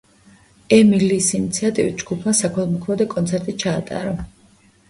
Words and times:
ემი 0.77 1.01
ლის 1.11 1.27
ინიციატივით 1.39 2.01
ჯგუფმა 2.05 2.33
საქველმოქმედო 2.39 3.07
კონცერტი 3.15 3.59
ჩაატარა. 3.67 4.17